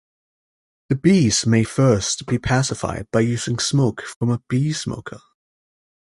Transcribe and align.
The 0.89 0.95
bees 0.95 1.45
may 1.45 1.63
first 1.63 2.25
be 2.25 2.39
pacified 2.39 3.05
by 3.11 3.19
using 3.19 3.59
smoke 3.59 4.01
from 4.01 4.31
a 4.31 4.41
bee 4.49 4.73
smoker. 4.73 5.19